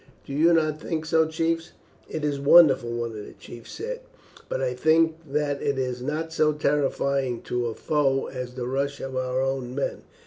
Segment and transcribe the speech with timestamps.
[0.25, 1.73] Do you not think so, chiefs?"
[2.09, 3.99] "It is wonderful," one of the chiefs said;
[4.49, 8.99] "but I think that it is not so terrifying to a foe as the rush
[8.99, 10.01] of our own men.